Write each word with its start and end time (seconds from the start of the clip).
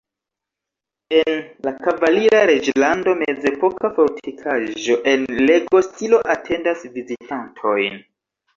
En 1.17 1.35
la 1.67 1.73
"kavalira 1.87 2.39
reĝlando" 2.51 3.15
mezepoka 3.21 3.93
fortikaĵo 3.99 4.99
en 5.15 5.29
Lego-stilo 5.45 6.25
atendas 6.39 6.85
vizitantojn. 6.99 8.05